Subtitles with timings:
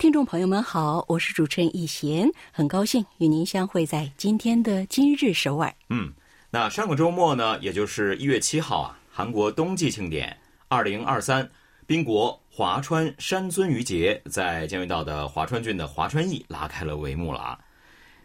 [0.00, 5.70] 听众朋友们好，我是主持人易贤，很高兴与您相会在今天的今日首尔。
[5.90, 6.10] 嗯，
[6.48, 10.34] 那上个周末呢，也就是一月七号啊，韩国冬季庆典
[10.68, 11.46] 二零二三
[11.86, 17.58] 宾国华川山尊鱼节在江原道的华川郡的华川驿拉开了帷幕了啊。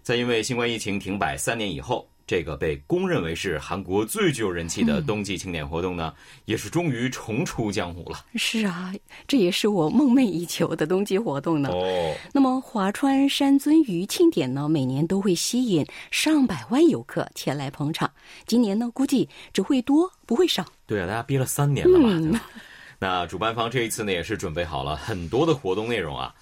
[0.01, 2.07] 在因为新冠疫情停摆三年以后。
[2.27, 6.11] 这个被公认为是韩国最具有人气的冬季庆典活动呢，
[6.45, 8.25] 也是终于重出江湖了。
[8.35, 8.91] 是啊，
[9.27, 11.69] 这也是我梦寐以求的冬季活动呢。
[11.69, 18.11] 哦，那么华川山尊鱼庆典呢，每年都会吸引上百万游客前来捧场。
[18.47, 20.65] 今年呢，估计只会多不会少。
[20.87, 22.41] 对啊，大家憋了三年了嘛。
[22.97, 26.33] 那主办方这一次呢，也是准备好了很多的活动内容啊。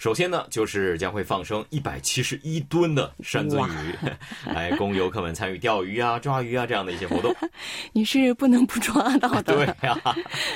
[0.00, 3.94] 首先呢，就是将会放生一百七十一吨的山鳟鱼，
[4.50, 7.36] 来供游客们参与钓鱼啊、抓鱼啊这样的一些活动。
[7.92, 9.52] 你是不能不抓到的。
[9.54, 10.00] 对呀。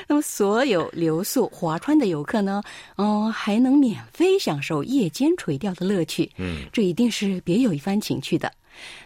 [0.09, 2.63] 那么，所有留宿华川的游客呢，
[2.97, 6.33] 嗯，还能免费享受夜间垂钓的乐趣。
[6.39, 8.51] 嗯，这一定是别有一番情趣的。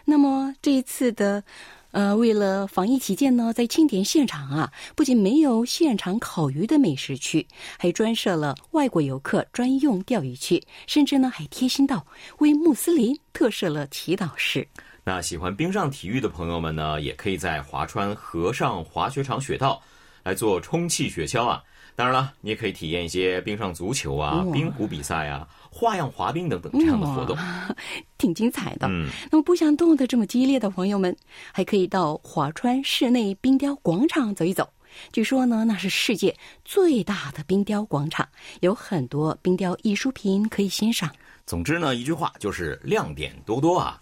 [0.05, 1.43] 那么，这一次的。
[1.91, 7.45] 呃，为了防疫起见呢，在庆典现场啊，不仅没有现场烤鱼的美食区，
[7.77, 12.05] 还专设了外国游客专用钓鱼区，甚至呢还贴心到
[12.37, 14.67] 为穆斯林特设了祈祷室。
[15.03, 19.81] 那喜欢冰上体育的朋友们呢，也可以在华川河上滑雪场雪道
[20.23, 21.63] 来做充气雪橇啊。
[21.95, 25.47] 当然了，你也可以体验一些冰上足球啊、冰壶比赛啊。
[25.79, 27.37] 花样滑冰等等这样的活动，
[28.19, 28.87] 挺精彩的。
[28.89, 31.15] 嗯，那么不想动得这么激烈的朋友们，
[31.53, 34.69] 还可以到华川室内冰雕广场走一走。
[35.13, 38.27] 据说呢，那是世界最大的冰雕广场，
[38.59, 41.09] 有很多冰雕艺术品可以欣赏。
[41.45, 44.01] 总之呢，一句话就是亮点多多啊！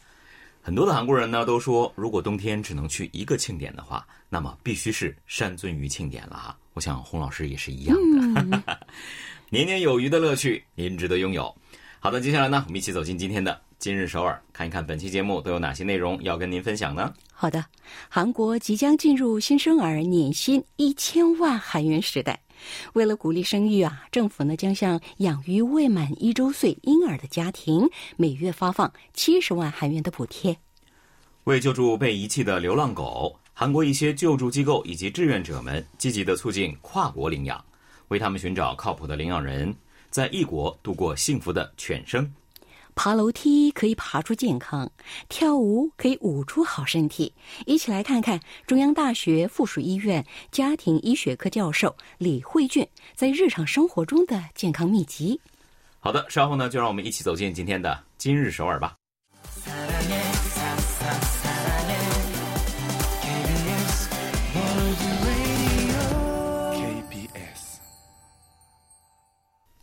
[0.62, 6.58] 很多的韩国人呢都说，如果冬天只能去一个庆典的话，那么必须是山尊鱼庆典了啊。
[6.74, 7.96] 我想洪老师也是一样
[8.34, 8.78] 的。
[9.50, 11.56] 年年有余的乐趣，您值得拥有。
[12.00, 17.12] 好的，接下来呢，我们一起走进今天的今日首尔，看一看本期节目都有哪些内容要跟您分享呢？
[17.34, 17.66] 好的，
[18.08, 22.40] 韩国即将进入新生儿年薪一千万韩元时代，
[22.94, 30.56] 为了鼓励生育啊，政府呢将向养育未满一周岁婴儿的家庭每月发放七十万韩元的补贴。
[31.46, 37.62] 为救助被遗弃的流浪狗，韩国一些救助机构以及志愿者们积极的促进跨国领养。
[38.10, 39.76] 为他们寻找靠谱的领养人，
[40.10, 42.32] 在异国度过幸福的犬生。
[42.96, 44.92] 爬楼梯可以爬出健康，
[45.30, 47.32] 跳舞可以舞出好身体。
[47.68, 55.40] 一起来看看中央大学附属医院家庭医学科教授李慧俊在日常生活中的健康秘籍。
[56.00, 58.96] 好的，稍后呢，就让我们一起走进今天的今日首尔吧。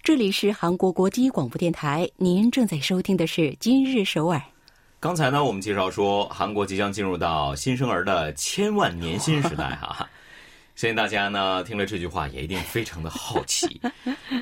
[0.05, 4.39] 这里是韩国国际广播电台，您正在收听的是《今日首尔》。
[5.01, 10.07] 刚才呢，我们介绍说，韩国即将进入到新生儿的千万年薪时代哈。
[10.75, 13.81] 相信大家呢，听了这句话也一定非常的好奇，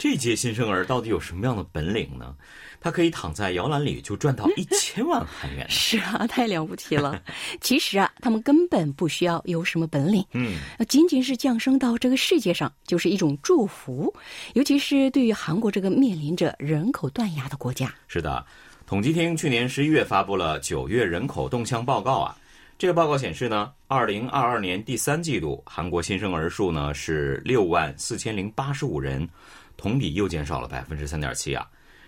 [0.00, 2.34] 这届新生儿到底有什么样的本领呢？
[2.80, 5.64] 他可以躺在摇篮里就赚到一千万韩元。
[5.70, 7.22] 是啊，太了不起了。
[7.60, 10.56] 其实啊，他们根本不需要有什么本领，嗯，
[10.88, 14.12] 仅仅是降生到这个世界上就是一种祝福。
[14.54, 17.94] 尤其是对于韩国这个面临着人口断崖的国家。
[18.08, 18.44] 是的，
[18.86, 22.36] 统计厅去年十一月发布了九月人口动向报告啊。
[22.82, 29.28] 这个报告显示呢，二零二二年第三季度韩国新生儿数呢是六万四千零八十五人，
[29.76, 31.64] 同比又减少了百分之三点七啊。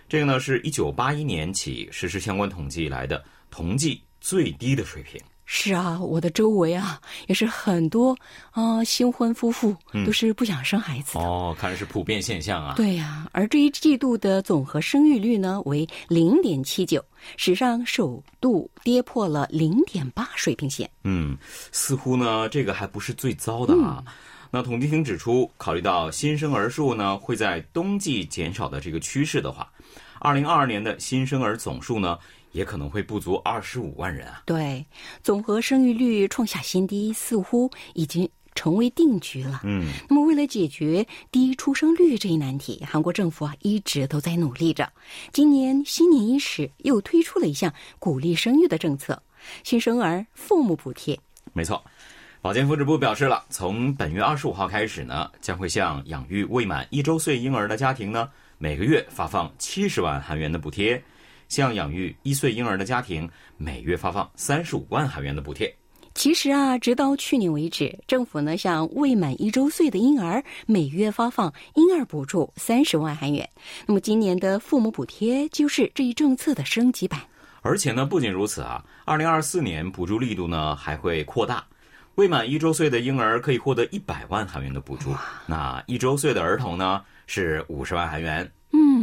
[0.08, 3.22] 这个呢，是一九八一年起实施相关统计以来的
[3.52, 5.20] 同济最低的水平。
[5.46, 8.16] 是啊，我的周围啊，也是很多
[8.50, 9.76] 啊新婚夫妇
[10.06, 11.20] 都是不想生孩子的。
[11.20, 12.74] 哦，看来是普遍现象啊。
[12.76, 17.04] 对呀，而这一季度的总和生育率呢为零点七九，
[17.36, 20.88] 史上首度跌破了零点八水平线。
[21.02, 21.36] 嗯，
[21.72, 24.02] 似乎呢这个还不是最糟的啊。
[24.50, 29.68] 那统计厅指出，考虑到新生儿数呢会在冬季减少的这个趋势的话，
[30.20, 32.16] 二零二二年的新生儿总数呢
[32.54, 34.42] 也可能会不足二十五万人啊。
[34.46, 34.86] 对，
[35.22, 39.60] 总和生育率创下新低，似乎已经成为定局了。
[39.64, 44.88] 嗯，那么，为了解决低出生率这一难题，韩国政府啊一直都在努力着。
[45.32, 49.20] 今年新年伊始，又推出了一项鼓励生育的政策——
[49.64, 51.18] 新生儿父母补贴。
[51.52, 51.82] 没错。
[52.40, 58.28] 保健福祉部表示了，从本月二十五号开始呢，将会向养育未满一周岁婴儿的家庭呢，
[58.58, 60.98] 每个月发放七十万韩元的补贴；
[61.48, 65.74] 向养育一岁婴儿的家庭，每月发放三十五万韩元的补贴。
[66.14, 73.48] 其实啊，直到去年为止，政府呢向未满一周岁的婴儿每月发放婴儿补助三十万韩元。
[73.84, 77.20] 那么今年的父母补贴就是这一政策的升级版。
[77.62, 81.64] 而且呢，不仅如此啊，二零二四年补助力度呢还会扩大。
[82.14, 85.12] 未满一周岁的婴儿可以获得一百万韩元的补助，
[85.46, 88.48] 那一周岁的儿童呢是五十万韩元。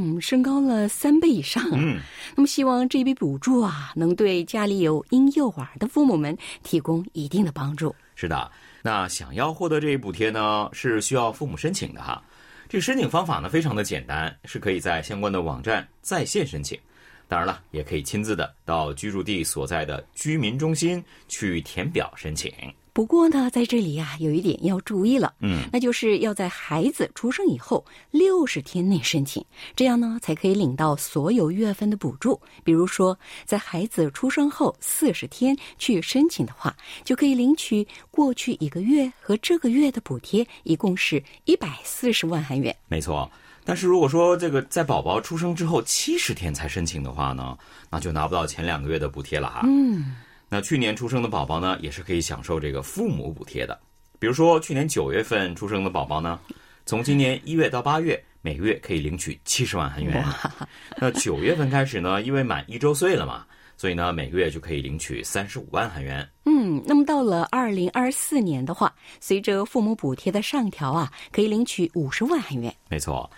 [0.01, 1.63] 嗯，升高了三倍以上。
[1.73, 1.99] 嗯，
[2.35, 7.95] 那么希望这笔补助啊，能对家里有婴幼儿的父母们提供一定的帮助。
[8.15, 8.51] 是的，
[8.81, 12.21] 那想要获得这一补贴呢，是需要父母申请的哈。
[12.67, 16.79] 这个申请方法呢非常的简单，是可以在相关的网站在线申请。
[17.27, 22.51] 当然了，也可以亲自的到居住地所在的居民中心去填表申请。
[22.93, 29.43] 不过呢，在这里啊，有一点要注意了，嗯，那就是要在孩子出生以后六十天内申请，
[29.75, 32.39] 这样呢才可以领到所有月份的补助。
[32.65, 42.75] 比如说，在孩子出生后四十天去申请的话，就可以领取过去一个月和这个月的补贴，一共是一百四十万韩元。
[42.89, 43.31] 没错，
[43.63, 47.57] 但是如果说这个在宝宝出生之后七十天才申请的话呢，
[47.89, 49.61] 那就拿不到前两个月的补贴了哈。
[49.63, 50.17] 嗯。
[50.53, 53.79] 那去年出生的宝宝呢，也是可以享受这个父母补贴的。
[54.19, 56.37] 比如说，去年九月份出生的宝宝呢，
[56.85, 60.21] 从今年一月到八月，每个月可以领取七十万韩元。
[60.99, 63.45] 那九月份开始呢，因为满一周岁了嘛，
[63.77, 66.29] 所以呢，每个月就可以领取三十五万韩元。
[66.43, 72.75] 嗯，那么到了二零二四年的话，随着父母补贴的上调啊，可以领取五十万韩元。
[72.89, 73.31] 没错，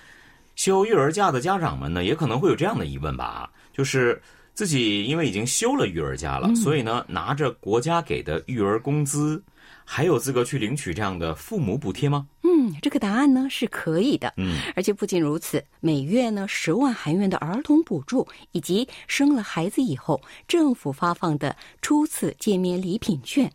[0.55, 4.19] 休育儿假的家长们呢，也可能会有这样的疑问吧，就是。
[4.53, 9.43] 自己因为已经休了育儿假了，所以呢，拿着国家给的育儿工资，
[9.83, 12.27] 还有资格去领取这样的父母补贴吗？
[12.43, 14.31] 嗯，这个答案呢是可以的。
[14.37, 23.51] 嗯，而且不仅如此，每月呢十万韩元的儿童补助，以及生了孩子以后政府发放的初次见面礼品券，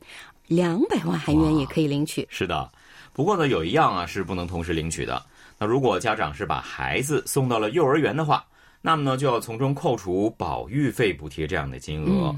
[0.49, 2.27] 两百万韩元也可以领取。
[2.29, 2.69] 是的，
[3.13, 5.25] 不过呢，有一样啊是不能同时领取的。
[5.61, 8.45] 那如果家长是把孩子送到了幼儿园的话。
[8.89, 12.35] 那么呢，就要从中扣除保育费补贴这样的金额。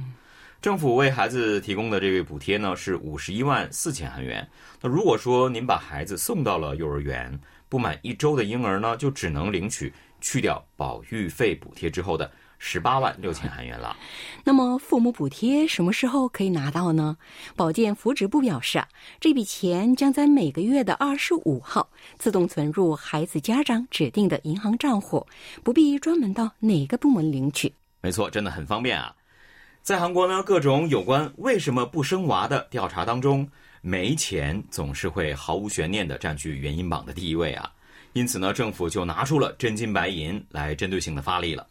[0.60, 4.44] 政府为孩子提供的这个补贴呢是五十一万四千韩元。
[4.80, 7.38] 那如果说您把孩子送到了幼儿园，
[7.68, 12.28] 不满一周的婴儿呢，就只能领取去掉保育费补贴之后的。
[12.62, 13.96] 十八万六千韩元了。
[14.44, 17.16] 那么父母补贴什么时候可以拿到呢？
[17.56, 18.86] 保健福祉部表示啊，
[19.18, 25.26] 这笔钱将在每个月的二十五号自动存入孩子家长指定的银行账户，
[25.64, 27.72] 不必专门到哪个部门领取。
[28.02, 29.12] 没错，真的很方便啊。
[29.82, 33.48] 在韩国呢，各种有关为什么不生娃的调查当中，
[33.80, 37.72] 没钱总是会毫无悬念的占据原因榜的第一位啊。
[38.12, 41.66] 因此呢，政府就拿出了真金白银来针对性的发力了。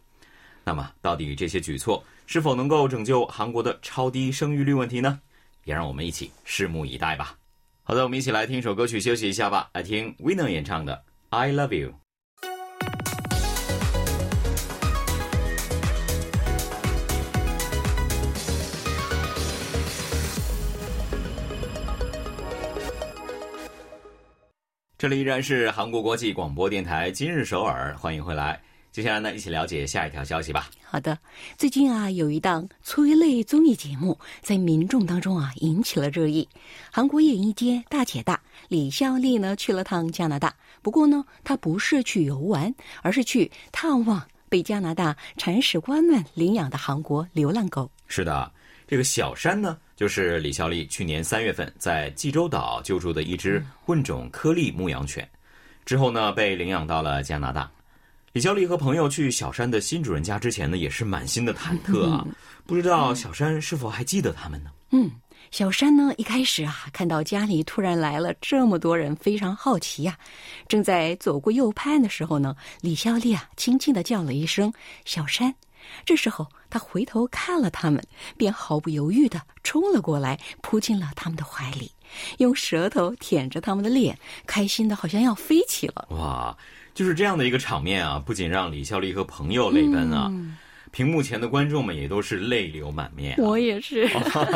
[0.69, 5.19] 那么，到底这些举措是否能够拯救韩国的超低生育率问题呢？
[5.63, 7.35] 也让我们一起拭目以待吧。
[7.81, 9.71] 好的，我们一起来听一首歌曲休息一下吧。
[9.73, 10.93] 来听 Winner 演唱的
[11.35, 11.89] 《I Love You》。
[24.99, 28.61] 这里依然是韩国国际广播电台今日首尔，欢迎回来。
[28.99, 30.69] 接下来呢，一起了解下一条消息吧。
[30.83, 31.17] 好的，
[31.57, 36.45] 最近啊，有一档催泪综艺节目在民众当中啊引起了热议。
[36.91, 38.37] 韩国演艺界大姐大
[38.67, 47.89] 李孝利呢去了趟加拿大，不过呢，她不是去游玩，而是去探望被加拿大铲屎官们领养的韩国流浪狗。
[48.07, 48.51] 是的，
[48.85, 55.25] 这个小山呢，就是李孝利去年三月份在济州岛救助的一只混种颗粒牧羊犬，
[55.85, 57.71] 之后呢被领养到了加拿大。
[58.33, 62.25] 李孝利和朋友去小山的新主人家之前呢，也是满心的忐忑啊，
[62.67, 64.69] 不知道小山是否还记得他们呢？
[64.91, 65.09] 嗯，
[65.49, 70.15] 小山呢一开始啊，看到家里突然来了这么多人，非常好奇呀。
[70.67, 74.71] 正在左顾右盼的时候呢，李孝利啊轻轻的叫了一声
[75.05, 75.53] “小山”，
[76.05, 78.03] 这时候他回头看了他们，
[78.37, 81.91] 便毫不犹豫的冲了过来，扑进了他们的怀里，
[82.37, 86.07] 用舌头舔着他们的脸，开心的好像要飞起了。
[86.11, 86.55] 哇！
[86.93, 90.31] 就是这样的一个场面啊，不仅让李孝利和朋友泪奔啊，
[90.91, 93.37] 屏幕前的观众们也都是泪流满面、啊。
[93.39, 94.09] 我也是。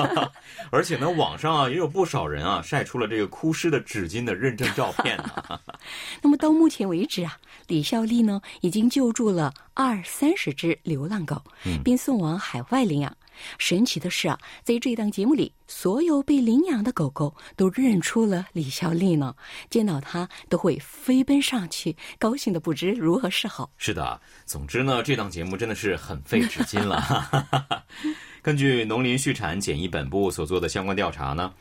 [0.72, 5.60] 而且呢，网上啊也有不少人啊晒出了这个哭湿的纸巾的认证照片呢。
[6.22, 7.38] 那么到目前为止啊，
[7.68, 11.42] 李孝利呢已经救助了二三十只流浪狗，
[11.84, 13.16] 并送往海外领养。
[13.58, 19.36] 神奇的是啊，在这档节目里，所有被领养的狗狗都认出了李孝利呢，
[19.70, 23.70] 见到他都会飞奔上去，高兴的不知如何是好。
[23.78, 27.84] 是的，总之呢，这档节目真的是很费纸巾了。
[28.42, 31.54] 根据农林畜产检疫本部所做的相关调查呢，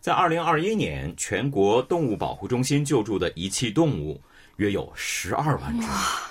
[0.00, 4.18] 在二零二一年，全国动物保护中心救助的遗弃动物
[4.56, 5.86] 约有十二万只，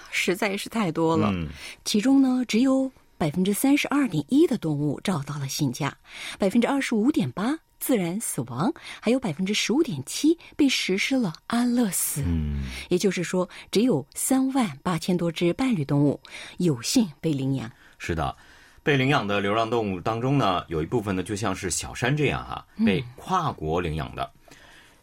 [0.09, 1.29] 实在是太多了。
[1.31, 1.49] 嗯，
[1.85, 5.95] 其中呢，只有百分之三十二点一的动物找到了新家，
[6.39, 12.23] 百分之二十五点八自然死亡，还有百分之十五点七被实施了安乐死。
[12.25, 16.17] 嗯，也就是说，只有三万八千多只伴侣动物
[16.59, 17.69] 有幸被领养。
[17.97, 18.33] 是的。
[18.81, 24.31] 被领养的流浪动物当中呢，有一部分呢就像是小山这样哈、被跨国领养的。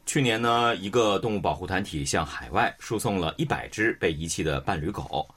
[0.06, 5.28] 去年呢，一个动物保护团体向海外输送了一百只被遗弃的伴侣狗。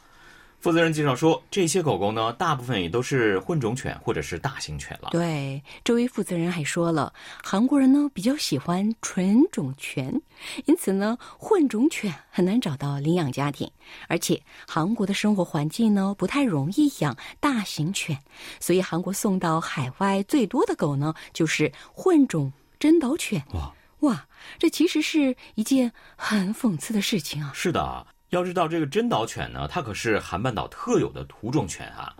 [0.59, 5.09] 负责人介绍说，这些狗狗呢，大部分也都是混种犬或者是大型犬了。
[5.11, 10.21] 对，这位负责人还说了，韩国人呢比较喜欢纯种犬，
[10.65, 13.71] 因此呢，混种犬很难找到领养家庭，
[14.09, 18.17] 而且韩国的生活环境呢不太容易养大型犬，
[18.59, 23.41] 所以韩国送到海外最多的狗呢就是混种真岛犬。
[23.53, 24.25] 哇哇，
[24.57, 27.51] 这其实是一件很讽刺的事情啊！
[27.53, 32.15] 是的，要知道这个真岛犬呢，它可是韩半岛特有的土种犬啊。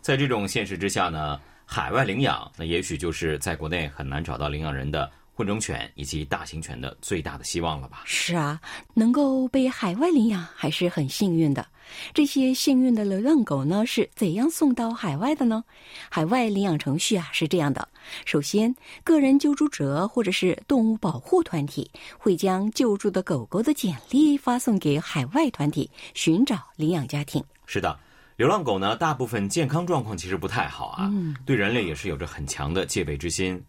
[0.00, 8.02] 在这种现实之下呢，海外领养那也许就是在国内很难找到领养人的混种犬以及大型犬的最大的希望了吧？
[8.04, 8.60] 是啊，
[8.94, 11.66] 能够被海外领养还是很幸运的。
[12.14, 15.62] 这些幸运的流浪狗呢，是怎样送到海外的呢？
[16.08, 17.86] 海外领养程序啊是这样的：
[18.24, 27.44] 首先，个人救助者或者是动物保护团体会将救助的狗狗的简历发送给海外团体，寻找领养家庭。
[27.66, 27.98] 是的，
[28.36, 31.12] 流浪狗呢，大部分健康状况其实不太好啊，
[31.44, 33.62] 对人类也是有着很强的戒备之心。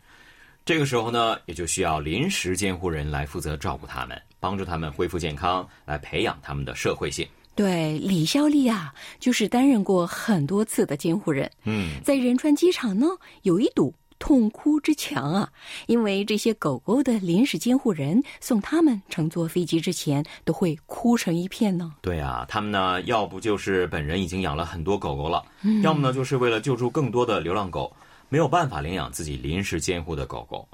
[0.65, 7.27] 这个时候呢，也就需要临时监护人来负责照顾他们，帮助他们恢复健康，来培养他们的社会性。
[7.53, 11.49] 对，李孝利啊，就是担任过很多次的监护人。
[11.65, 13.05] 嗯，在仁川机场呢，
[13.43, 15.47] 有一堵痛哭之墙啊，
[15.85, 21.93] 因为这些狗狗的临时监护人送他们乘坐飞机之前，都会哭成一片呢。
[22.01, 25.45] 对啊，他们呢，要不就是本人已经养了很多狗狗了，
[25.83, 27.95] 要么呢，就是为了救助更多的流浪狗，
[28.29, 30.67] 没有办法领养自己临时监护的狗狗。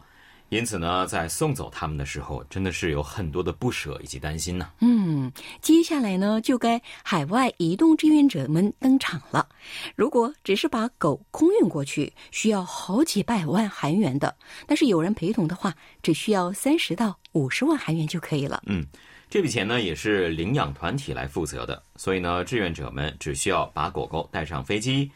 [0.50, 4.70] 因此呢，在送走他们的时候，真的是有很多的不舍以及担心呢。
[4.82, 5.32] 嗯，
[5.62, 9.48] 接下来呢，就该海外移动志愿者们登场了。
[9.96, 14.28] 如果只是把狗空运过去，需要好几百万韩元的；
[14.68, 18.62] 但是有人陪同的话，只需要三十到五十万韩元就可以了。
[18.66, 18.86] 嗯，
[19.30, 25.10] 这笔钱呢也是领养团体来负责的，所以呢，志愿者们只需要把狗狗带上飞机，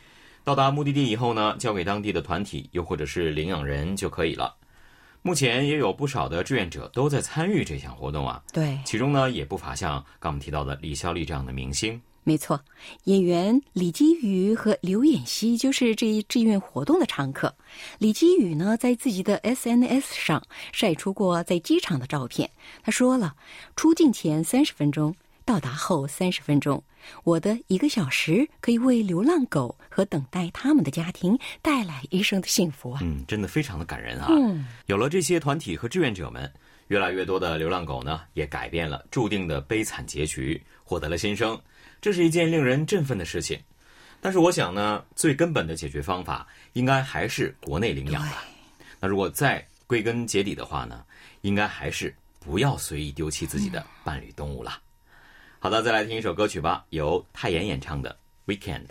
[0.46, 4.56] 到达目的地以后呢，交给当地的团体又或者是领养人就可以了。
[5.24, 12.00] 目前也有不少的志愿者都在参与这项活动啊，对，其中呢也不乏像刚我们提到的李孝利这样的明星。
[12.24, 12.60] 没错，
[13.06, 17.56] 演员李基宇和刘演熙就是这一志愿活动的常客。
[17.98, 22.48] 李基宇呢，在自己的 SNS 上晒出过在机场的照片。
[22.84, 23.36] 他说了，
[23.76, 26.84] 出境前三十分钟，到达后三十分钟，
[27.24, 33.00] 我的一个小时可以为流浪狗和等待他们的家庭带来一生的幸福啊！
[33.04, 34.28] 嗯，真的非常的感人啊。
[34.32, 36.52] 嗯，有了这些团体和志愿者们，
[36.88, 41.60] 越来越多的流浪狗呢，也改变了注定的悲惨结局，获得了新生。
[42.02, 43.60] 这是一件令人振奋的事情。
[44.20, 48.44] 但是我想呢，最根本的解决方法应该还是国内领养吧。
[49.00, 51.04] 那如果再归根结底的话呢，
[51.42, 54.82] 应该还是不要随意丢弃自己的伴侣动物了。
[55.66, 58.16] 好的，再来听一首歌曲吧，由泰妍演唱的
[58.54, 58.84] 《Weekend》。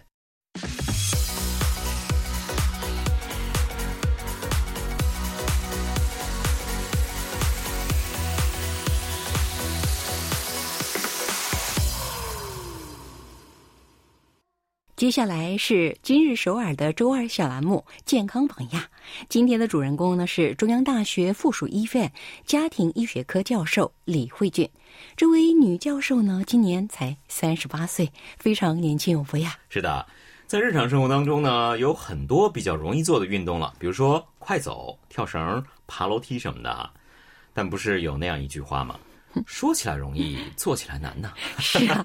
[14.97, 18.83] 接下来是今日首尔的周二小栏目《健康榜样》。
[19.29, 22.13] 今天的主人公呢是中央大学附属医院
[22.45, 24.69] 家庭医学科教授李慧俊。
[25.17, 29.57] 这位女教授呢，今年才三十八岁，非常年轻有为呀。
[29.69, 30.07] 是的，
[30.47, 36.91] 在日常生活当中呢，有很多比较容易做的运动了，比如说快走、跳绳、爬楼梯什么的。
[37.53, 38.99] 但不是有那样一句话吗？
[39.47, 41.33] 说起来容易， 做起来难呐。
[41.59, 42.05] 是啊，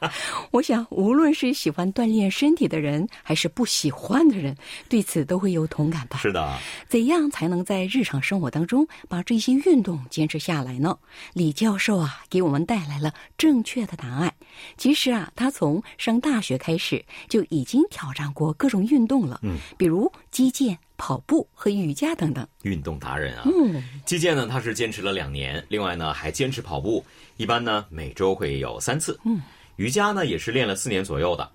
[0.52, 4.56] 我想无论是喜欢锻炼身体的人，还是不喜欢的人，
[4.90, 6.18] 对此都会有同感吧。
[6.20, 6.58] 是的，
[6.88, 10.98] 怎样才能在日常生活当中把这些运动坚持下来呢？
[11.34, 14.34] 李教授啊，给我们带来了正确的答案。
[14.78, 22.48] 其实啊，他从上大学开始就已经挑战过各种运动了，嗯，比如击剑、跑步和瑜伽等等。
[22.64, 23.44] 运动达人啊。
[23.46, 27.06] 嗯，击剑呢，他是坚持了两年，另外呢还坚持跑步，
[27.38, 29.20] 一般呢每周会有三次。
[29.24, 29.42] 嗯，
[29.78, 31.50] 瑜伽呢也是练了四年左右的，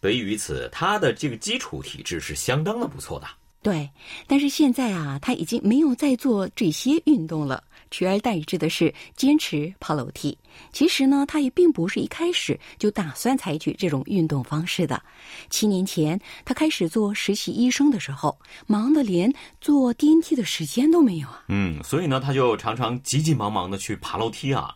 [0.00, 3.26] 得益于此，他的这个基础体质是相当的不错的。
[3.62, 3.90] 对。
[4.26, 10.36] 但是现在啊，他已经没有再做这些运动了，取而代之的是坚持爬楼梯。
[10.72, 15.00] 其实呢，他也并不是一开始就打算采取这种运动方式的。
[15.48, 18.36] 七年前，他开始做实习医生的时候，
[18.66, 21.44] 忙得连坐电梯的时间都没有啊。
[21.48, 24.74] 嗯，所以呢，他就常常急急忙忙的去爬楼梯啊。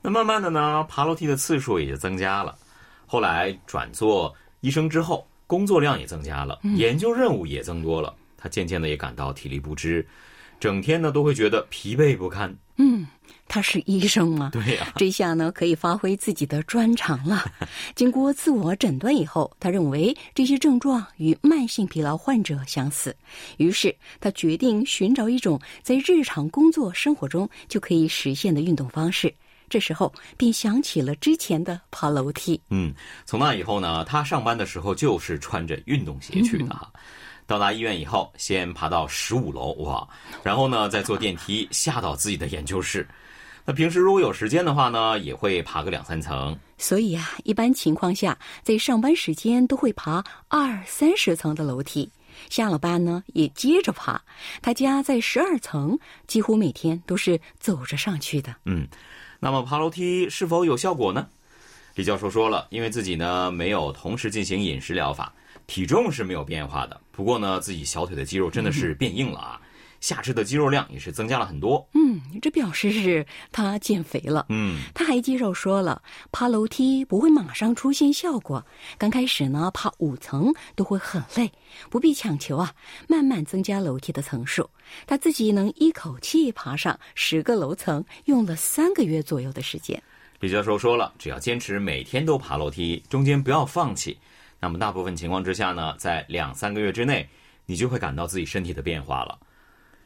[0.00, 2.56] 那慢慢的呢，爬楼梯的次数也就增加了。
[3.06, 8.14] 后来转做医生之后，工作量也增加了，研究任务也增多了。
[8.38, 10.08] 他渐渐的也感到体力不支，
[10.58, 12.56] 整天呢都会觉得疲惫不堪。
[12.78, 13.06] 嗯，
[13.46, 14.48] 他是医生吗？
[14.56, 17.52] 对呀、这下呢，可以发挥自己的专长了。
[17.94, 23.14] 经过自我诊断以后，他认为这些症状与慢性疲劳患者相似，
[23.58, 29.34] 于是他决定寻找一种在日常工作生活中就可以实现的运动方式。
[29.72, 32.60] 这时候便想起了之前的爬楼梯。
[32.68, 32.92] 嗯，
[33.24, 36.92] 从那以后呢，他上班的时候就是穿着运动鞋去的哈。
[37.46, 40.06] 到达医院以后，先爬到十五楼哇，
[40.42, 43.08] 然后呢再坐电梯下到自己的研究室。
[43.64, 46.54] 那平时如果有时间的话呢，也会爬个两三层。
[46.76, 52.10] 所以啊，一般情况下，在上班时间都会爬二三十层的楼梯，
[52.50, 54.20] 下了班呢也接着爬。
[54.60, 58.52] 他家在十二层，几乎每天都是走着上去的。
[58.64, 58.84] 嗯，
[59.44, 61.26] 那么爬楼梯是否有效果呢？
[61.96, 65.34] 李教授说了，因为自己呢没有同时进行饮食疗法，
[65.66, 67.00] 体重是没有变化的。
[67.10, 69.60] 不过呢，自己小腿的肌肉真的是变硬了啊，
[70.02, 71.88] 下肢的肌肉量也是增加了很多。
[71.94, 74.44] 嗯，这表示是他减肥了。
[74.48, 78.62] 嗯，他还接受说了，爬楼梯不会马上出现效果，
[78.98, 81.50] 刚开始呢爬五层都会很累，
[81.88, 82.74] 不必强求啊，
[83.08, 84.68] 慢慢增加楼梯的层数。
[85.06, 90.02] 他自己能一口气爬上十个楼层，用了三个月左右的时间。
[90.40, 94.18] 李教授说了，只要坚持每天都爬楼梯，中间不要放弃，
[94.58, 97.28] 那么大部分情况之下呢，在两三个月之内，
[97.66, 99.38] 你就会感到自己身体的变化了。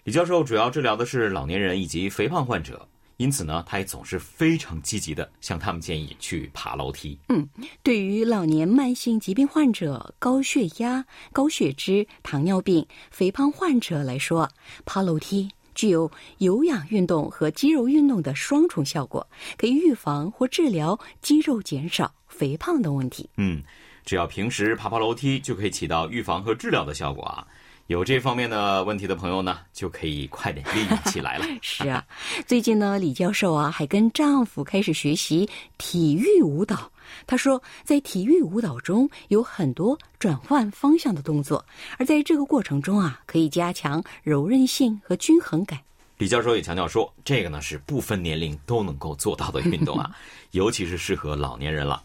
[0.07, 7.19] 李教授主要治疗的是老年人以及肥胖患者，因此呢，他也总是非常积极的向他们建议去爬楼梯。
[7.29, 7.45] 嗯
[7.83, 14.49] 对于老年慢性疾病患者、高血压、高血脂、糖尿病、肥胖患者来说，
[14.85, 23.29] 爬楼梯具有有氧运动和肌肉运动的双重效果，可以预防或治疗肌肉减少、肥胖等问题。
[23.39, 23.61] 嗯，
[24.05, 27.45] 只要平时爬爬楼梯，就可以起到预防和治疗的效果啊。
[27.87, 31.47] 有这方面的问题的朋友呢，就可以快点利用起来了。
[31.63, 32.05] 是啊，
[32.45, 36.91] 最近呢，李教授啊还跟丈夫开始学习体育舞蹈。
[37.29, 41.65] 他说，在体育舞蹈中有很多转换方向的动作，
[41.97, 45.79] 而在这个过程中啊，可以加强柔韧性和均衡感。
[46.19, 50.11] 李教授也强调说，这个呢是不分年龄都能够做到的运动啊，
[50.51, 52.03] 尤其是适合老年人了。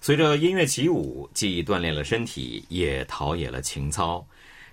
[0.00, 4.24] 随着音乐起舞，既锻炼了身体，也陶冶了情操，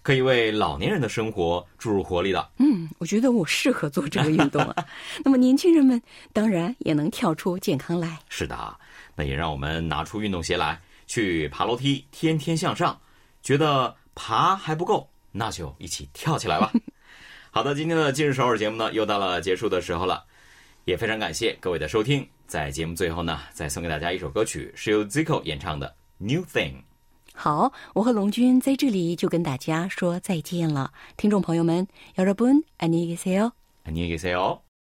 [0.08, 2.50] 可以为老年人的生活注入活力的。
[2.60, 4.86] 嗯，我觉得我适合做这个运动啊。
[5.22, 8.18] 那么年轻人们当然也能跳出健康来。
[8.30, 8.80] 是的啊，
[9.16, 12.98] 那也让我们拿出运动鞋来，去爬楼梯，天天向上。
[13.44, 16.72] 觉得爬还不够，那就一起跳起来吧。
[17.52, 20.24] 好的，今天的今日首尔节目呢，又到了结束的时候了，
[20.86, 22.26] 也非常感谢各位的收听。
[22.46, 25.94] 在节目最后呢，再送给大家一首歌曲，是由 Zico 演唱的
[26.34, 26.76] 《New Thing》。
[27.37, 33.53] 好，我和龙军在这里就跟大家说再见了，听众朋友们，여러분안녕히계세요。
[33.85, 34.61] 안녕히계세요。